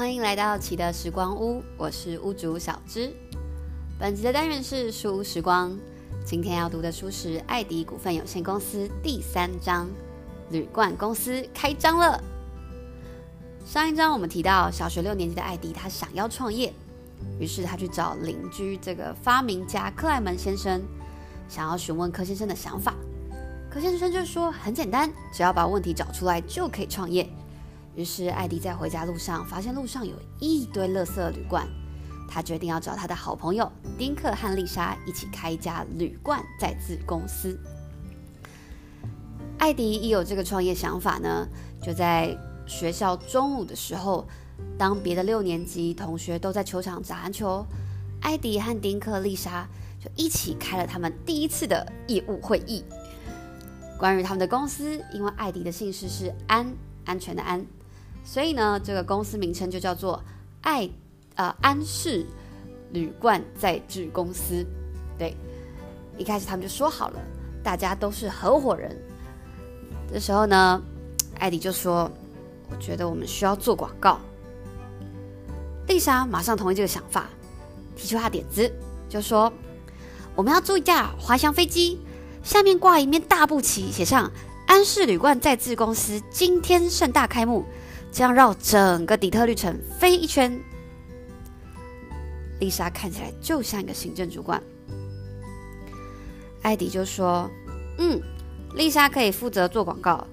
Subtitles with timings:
[0.00, 3.14] 欢迎来到奇的时光屋，我是屋主小芝。
[3.98, 5.78] 本集的单元是书屋时光，
[6.24, 9.90] 今天要读的书是爱迪股份有限公司第三章，
[10.48, 12.18] 铝罐公司开张了。
[13.66, 16.72] 上一章我们提到，小学六年级的爱迪他想要创业，
[17.38, 20.80] 于是他去找邻居这个发明家克莱门先生，
[21.46, 22.94] 想要询问柯先生的想法。
[23.70, 27.28] 柯先生就说很简单，只要把问题找出来就可以创业。
[27.96, 31.66] 于是，艾迪在回家路上发现路上有一堆垃圾铝罐，
[32.28, 37.58] 他决定要找他的好朋友丁克和丽莎一起开一家铝罐再制公司。
[39.58, 41.46] 艾迪一有这个创业想法呢，
[41.82, 42.34] 就在
[42.66, 44.26] 学校中午的时候，
[44.78, 47.66] 当别的六年级同学都在球场打篮球，
[48.22, 49.68] 艾迪和丁克、丽莎
[50.02, 52.84] 就一起开了他们第一次的业务会议，
[53.98, 54.98] 关于他们的公司。
[55.12, 56.72] 因为艾迪的姓氏是安，
[57.04, 57.66] 安全的安。
[58.22, 60.22] 所以呢，这个公司名称就叫做
[60.60, 60.88] 爱
[61.34, 62.24] 呃安氏
[62.92, 64.64] 铝罐在制公司。
[65.18, 65.36] 对，
[66.16, 67.20] 一开始他们就说好了，
[67.62, 68.96] 大家都是合伙人。
[70.12, 70.80] 这时候呢，
[71.38, 72.10] 艾迪就说
[72.70, 74.20] ：“我觉得我们需要做广告。”
[75.88, 77.28] 丽莎马上同意这个想法，
[77.96, 78.70] 提出她点子，
[79.08, 79.52] 就说
[80.36, 82.00] ：“我们要租一架滑翔飞机，
[82.44, 84.30] 下面挂一面大布旗，写上
[84.68, 87.64] ‘安氏铝罐在制公司今天盛大开幕’。”
[88.12, 90.60] 这样绕整个底特律城飞一圈，
[92.58, 94.60] 丽莎看起来就像一个行政主管。
[96.62, 97.48] 艾迪就说
[97.98, 98.20] ：“嗯，
[98.74, 100.26] 丽莎可以负责做广告，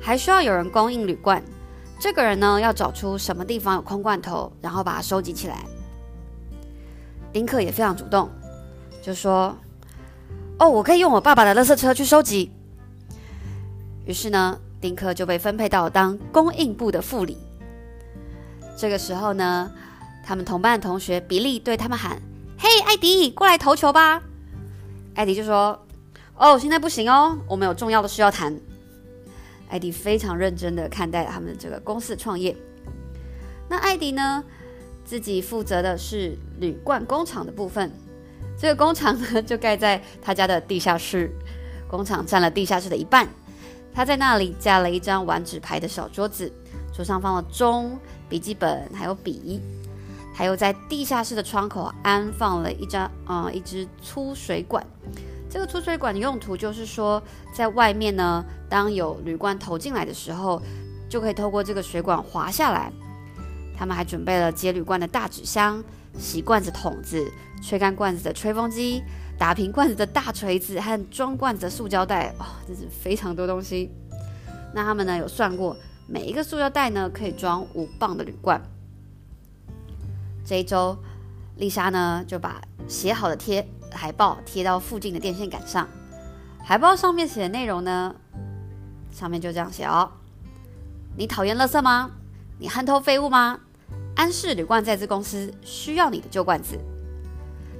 [0.00, 1.42] 还需要有人供应铝罐。
[2.00, 5.64] 这个人呢，要找出什么地方有空罐头，然后把它收集起来。”
[7.32, 8.28] 丁克也非常主动，
[9.00, 9.56] 就说
[10.58, 12.50] ：“哦，我可以用我爸爸的垃圾车去收集。”
[14.04, 14.58] 于是呢。
[14.82, 17.38] 丁克就被分配到当供应部的副理。
[18.76, 19.70] 这个时候呢，
[20.24, 22.20] 他们同班的同学比利对他们喊
[22.58, 24.20] ：“嘿，艾迪，过来投球吧！”
[25.14, 25.86] 艾迪就说
[26.36, 28.58] ：“哦，现在不行哦，我们有重要的事要谈。”
[29.70, 32.56] 艾迪非常认真的看待他们这个公司创业。
[33.68, 34.42] 那艾迪呢，
[35.04, 37.90] 自己负责的是铝罐工厂的部分。
[38.58, 41.30] 这个工厂呢，就盖在他家的地下室，
[41.88, 43.28] 工厂占了地下室的一半。
[43.94, 46.50] 他在那里架了一张玩纸牌的小桌子，
[46.94, 47.98] 桌上放了钟、
[48.28, 49.60] 笔记本，还有笔。
[50.34, 54.82] 还有在地下室的窗口安放了一张，呃，一支粗水管。
[55.50, 57.22] 这个粗水管的用途就是说，
[57.54, 60.62] 在外面呢，当有铝罐投进来的时候，
[61.10, 62.90] 就可以透过这个水管滑下来。
[63.76, 65.84] 他们还准备了接铝罐的大纸箱、
[66.18, 67.30] 洗罐子桶子、
[67.62, 69.02] 吹干罐子的吹风机。
[69.42, 73.90] 打平罐子的大锤子和装罐子的塑胶袋，哦，真是非常多东西。
[74.72, 75.76] 那他们呢有算过，
[76.06, 78.62] 每一个塑胶袋呢可以装五磅的铝罐。
[80.46, 80.96] 这一周，
[81.56, 85.88] 丽莎呢就把写好的贴海报贴到附近的电线杆上。
[86.62, 88.14] 海报上面写的内容呢，
[89.10, 90.08] 上面就这样写哦：
[91.16, 92.12] 你讨厌垃圾吗？
[92.60, 93.58] 你恨透废物吗？
[94.14, 96.78] 安氏铝罐再制公司需要你的旧罐子。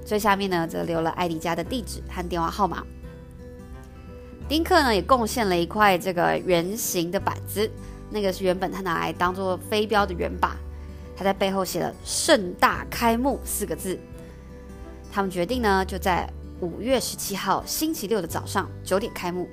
[0.04, 2.84] 最下面呢，则留了艾迪家的地址和电话号码。
[4.48, 7.70] 丁克呢，也贡献了一块这个圆形的板子，
[8.10, 10.50] 那个是原本他拿来当做飞镖的圆靶。
[11.16, 13.98] 他在背后写了“盛大开幕”四个字。
[15.12, 16.28] 他们决定呢，就在
[16.60, 19.48] 五月十七号星期六的早上九点开幕。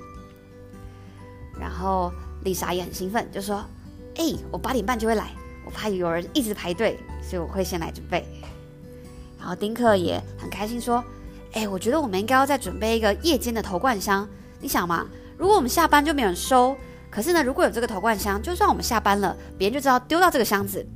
[1.58, 2.12] 然后
[2.44, 3.64] 丽莎也很兴奋，就说
[4.16, 5.30] ：“哎，我八点半就会来，
[5.64, 8.26] 我怕有人一直排队，所以我会先来准备。”
[9.40, 11.02] 然后丁克也很开心说
[11.52, 14.28] ：“哎，我觉得我们应该要再准备一个夜间的投罐箱。
[14.60, 15.06] 你想嘛，
[15.38, 16.76] 如果我们下班就没有人收，
[17.10, 20.86] 可是呢，如果有这个投罐箱，就算我们下班了，别人就知道丢到这个箱子。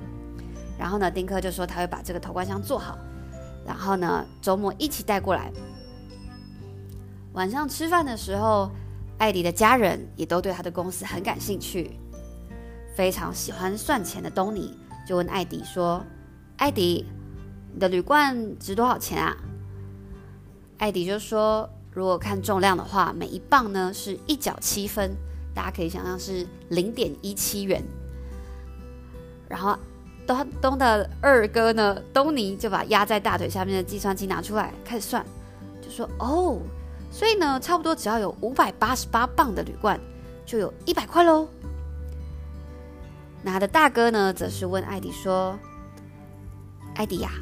[0.79, 2.99] 然后呢，丁克就说他会把这个投罐箱做好，
[3.67, 5.51] 然后呢，周末一起带过来。
[7.33, 8.71] 晚上吃饭的时候，
[9.17, 11.99] 艾迪的家人也都对他的公司很感兴趣，
[12.95, 14.79] 非常喜欢算钱的东尼
[15.09, 16.05] 就问艾迪说
[16.59, 17.07] ：‘艾迪。’
[17.75, 19.37] 你的铝罐值多少钱啊？
[20.79, 25.11] 艾迪就说：“如果看重量的话，每一磅呢是一角七分，
[25.53, 27.83] 大家可以想象是零点一七元。”
[29.51, 29.77] 然后
[30.25, 35.25] 东东的二哥呢，东尼就把压在大腿下面的计算机拿出来开始算，
[35.83, 36.61] 就说：“哦，
[37.11, 39.99] 所以呢，差不多只要有五百八十八磅的铝罐，
[40.47, 41.49] 就有一百块喽。”
[43.43, 45.59] 那他的大哥呢，则是问艾迪说
[46.95, 47.33] ：“艾迪呀。”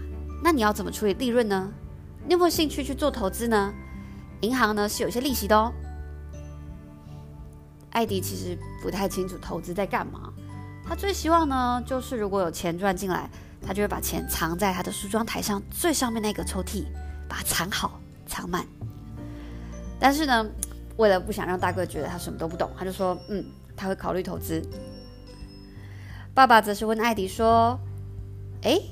[0.43, 1.73] 那你要怎么处理利润呢？
[2.27, 3.73] 你有没有兴趣去做投资呢？
[4.41, 5.73] 银行呢是有些利息的哦。
[7.91, 10.33] 艾迪其实不太清楚投资在干嘛，
[10.85, 13.31] 他最希望呢，就是如果有钱赚进来，
[13.65, 16.85] 他就会把钱藏在他的梳妆台上最上面那个抽屉，
[17.29, 18.67] 把它藏好、藏满。
[20.01, 20.45] 但是呢，
[20.97, 23.45] 为了不想让大哥觉得他什么都不懂，他就说：“嗯，
[23.77, 24.61] 他会考虑投资。”
[26.35, 27.79] 爸爸则是问艾迪说
[28.63, 28.83] ：“诶，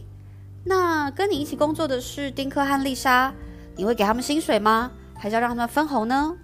[0.64, 3.32] 那跟你一起工作的是丁克和丽莎，
[3.76, 4.92] 你会给他们薪水吗？
[5.14, 6.36] 还是要让他们分红呢？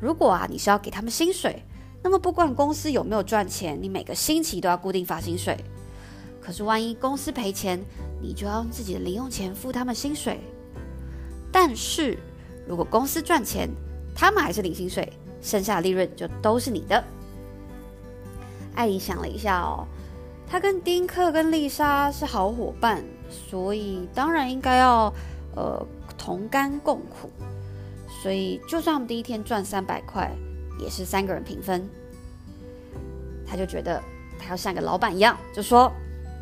[0.00, 1.62] 如果啊，你是要给他们薪水，
[2.02, 5.58] 那么不管公司有没有赚钱，你每个星期都要固定发薪水。
[6.40, 7.82] 可是万一公司赔钱，
[8.20, 10.40] 你就要用自己的零用钱付他们薪水。
[11.50, 12.18] 但是
[12.68, 13.68] 如果公司赚钱，
[14.14, 17.02] 他们还是领薪水，剩下的利润就都是你的。”
[18.76, 19.86] 艾迪想了一下哦。
[20.46, 25.12] 他跟丁克跟丽莎是好伙伴，所以当然应该要
[25.56, 25.86] 呃
[26.16, 27.30] 同甘共苦。
[28.22, 30.30] 所以就算我们第一天赚三百块，
[30.80, 31.86] 也是三个人平分。
[33.46, 34.02] 他就觉得
[34.38, 35.92] 他要像个老板一样，就说：“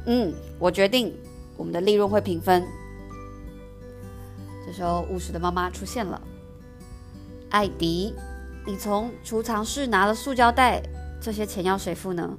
[0.06, 1.12] 嗯，我决定
[1.56, 2.64] 我们的利润会平分。”
[4.64, 6.22] 这时候务实的妈妈出现了
[7.50, 8.14] ：“艾迪，
[8.64, 10.80] 你从储藏室拿了塑胶袋，
[11.20, 12.38] 这些钱要谁付呢？”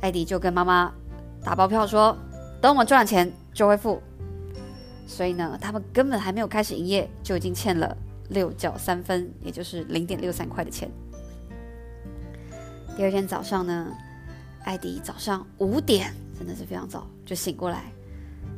[0.00, 0.92] 艾迪就跟妈妈
[1.42, 2.16] 打包票说
[2.66, 4.02] ：“等我们赚了钱就会付。”
[5.06, 7.96] 所以呢，他们根本还没有开始营业，就已经欠了
[8.30, 10.90] 六角三分，也就是零点六三块的钱。
[12.96, 13.86] 第二天早上呢，
[14.64, 17.84] 艾迪早上五点，真的是非常早就醒过来，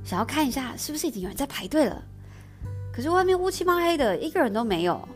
[0.02, 2.02] 想要看一下是不是已经有人在排队了。
[2.90, 5.06] 可是外面乌漆嘛黑的，一个人都没有，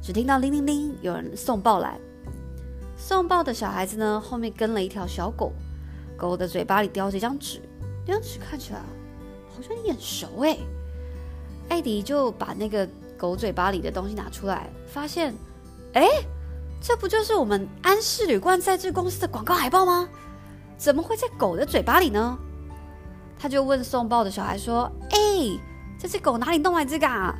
[0.00, 1.98] 只听到铃铃铃，有人送报来。
[2.96, 5.52] 送报的小孩子呢，后面跟了一条小狗，
[6.16, 7.60] 狗的嘴巴里叼着一张纸，
[8.06, 8.78] 那张纸看起来
[9.54, 10.60] 好像眼熟诶。
[11.68, 12.88] 艾迪就把那个
[13.18, 15.34] 狗嘴巴里的东西拿出来，发现，
[15.94, 16.06] 哎，
[16.80, 20.08] 这不就是我们安氏铝罐再制公司的广告海报吗？
[20.78, 22.38] 怎么会在狗的嘴巴里呢？
[23.38, 25.18] 他就问送报的小孩说：“哎，
[25.98, 27.34] 这只狗哪里弄来这个啊？”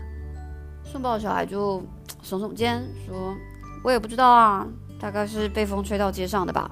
[0.84, 1.80] 送报的小孩就
[2.24, 3.36] 耸耸肩说
[3.84, 4.66] ：“我也不知道啊。”
[4.98, 6.70] 大概是被风吹到街上的吧。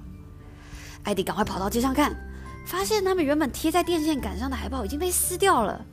[1.05, 2.17] 艾迪赶快跑到街上看，
[2.65, 5.85] 发现他们原本贴在电线杆上的海报已经被撕掉了，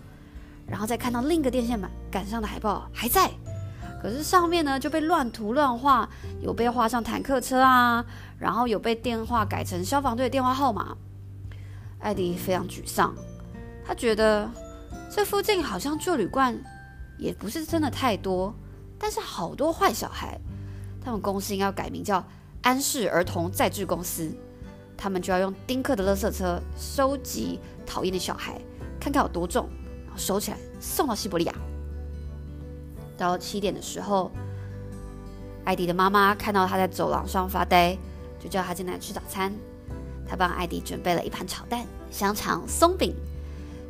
[0.67, 1.79] 然后再看到另一个电线
[2.09, 3.29] 杆上的海报还在，
[4.01, 6.09] 可是上面呢就被乱涂乱画，
[6.41, 8.03] 有被画上坦克车啊，
[8.39, 10.95] 然后有被电话改成消防队的电话号码。
[11.99, 13.13] 艾迪非常沮丧，
[13.85, 14.49] 他觉得
[15.09, 16.57] 这附近好像旧旅馆
[17.19, 18.51] 也不是真的太多，
[18.97, 20.39] 但是好多坏小孩。
[21.03, 22.23] 他们公司应该要改名叫
[22.61, 24.31] 安氏儿童再制公司，
[25.01, 28.61] 他们就要用丁克的垃圾车收集讨厌的小孩，
[28.99, 29.67] 看看有多重，
[30.05, 31.55] 然后收起来送到西伯利亚。
[33.17, 34.31] 到七点的时候，
[35.65, 37.97] 艾迪的妈妈看到他在走廊上发呆，
[38.39, 39.51] 就叫他进来吃早餐。
[40.27, 43.15] 他帮艾迪准备了一盘炒蛋、香肠、松饼，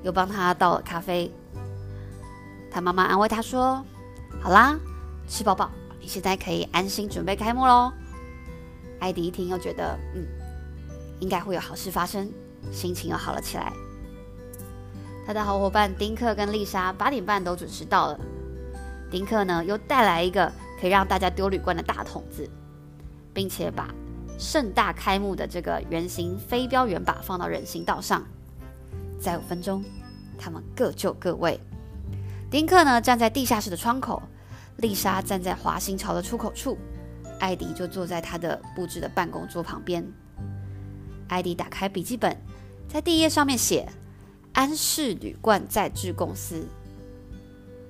[0.04, 1.30] 又帮他倒了咖啡。
[2.72, 3.84] 他妈妈安慰他说
[4.42, 4.80] ：“好啦，
[5.28, 5.70] 吃饱饱。”
[6.00, 7.92] 你现在可以安心准备开幕喽。
[9.00, 10.26] 艾迪一听又觉得，嗯，
[11.22, 12.30] 应该会有好事发生，
[12.74, 13.72] 心情又好了起来。
[15.26, 18.20] 他的好伙伴丁克跟丽莎八点半都准时到了。
[19.10, 22.50] 丁克呢，又带来一个可以让大家丢铝罐的大桶子，
[23.34, 23.94] 并且把
[24.38, 28.24] 盛大开幕的这个圆形飞镖圆靶放到人行道上。
[29.20, 29.84] 再五分钟，
[30.38, 31.60] 他们各就各位。
[32.50, 34.22] 丁克呢，站在地下室的窗口。
[34.78, 36.76] 丽莎站在华新桥的出口处，
[37.40, 40.04] 艾迪就坐在他的布置的办公桌旁边。
[41.32, 42.36] 艾迪打开笔记本，
[42.90, 43.88] 在第一页上面写
[44.52, 46.68] “安氏铝罐再制公司”。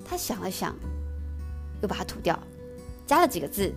[0.08, 0.76] 他想了想，
[1.82, 2.38] 又把它涂掉，
[3.04, 3.74] 加了几个字，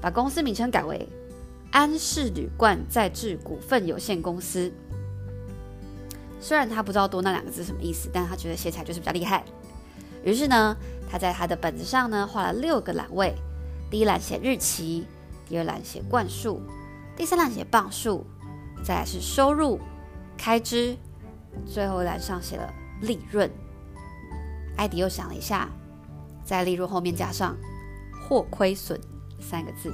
[0.00, 1.04] 把公司名称改为
[1.72, 4.72] “安氏铝罐再制股份有限公司”。
[6.40, 9.44] 虽然他不知道多那两个字什么意思，但他觉得写起来就是比较厉害。
[10.22, 10.76] 于是呢，
[11.10, 13.34] 他在他的本子上呢画了六个栏位，
[13.90, 15.06] 第一栏写日期，
[15.48, 16.62] 第二栏写罐数，
[17.16, 18.24] 第三栏写磅数，
[18.82, 19.78] 再来是收入、
[20.36, 20.96] 开支，
[21.66, 23.50] 最后一栏上写了利润。
[24.76, 25.68] 艾迪又想了一下，
[26.44, 27.56] 在利润后面加上
[28.28, 28.98] 或亏损
[29.40, 29.92] 三个字。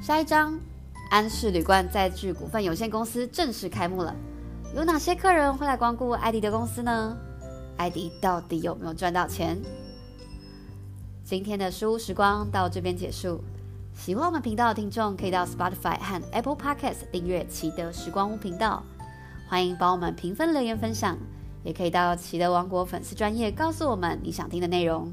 [0.00, 0.58] 下一章，
[1.10, 4.14] 安氏旅馆再制股份有限公司正式开幕了。
[4.74, 7.16] 有哪些客人会来光顾艾迪的公司呢？
[7.76, 9.60] 艾迪到底有没有赚到钱？
[11.24, 13.42] 今天的书屋时光到这边结束。
[13.98, 18.80] 喜欢我们频道的听众，可以到 Spotify 和 Apple Podcasts 订阅奇德时光屋频道。
[19.48, 21.18] 欢迎帮我们评分、留言、分享，
[21.64, 25.12] 也可以到奇德王国粉丝专页告诉我们你想听的内容。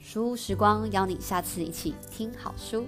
[0.00, 2.86] 书屋时光邀你下次一起听好书。